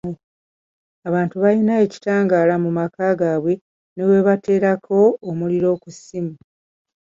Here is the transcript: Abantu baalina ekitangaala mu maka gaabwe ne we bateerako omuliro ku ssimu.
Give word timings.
Abantu 1.07 1.35
baalina 1.41 1.73
ekitangaala 1.85 2.55
mu 2.63 2.69
maka 2.77 3.05
gaabwe 3.19 3.53
ne 3.95 4.03
we 4.09 4.17
bateerako 4.27 4.97
omuliro 5.29 5.69
ku 5.81 5.89
ssimu. 5.95 6.33